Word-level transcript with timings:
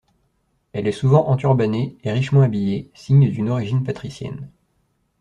Elle 0.73 0.87
est 0.87 0.91
souvent 0.93 1.27
enturbannée 1.29 1.95
et 2.03 2.11
richement 2.11 2.41
habillée, 2.41 2.89
signes 2.95 3.29
d'une 3.29 3.49
origine 3.51 3.83
patricienne. 3.83 4.49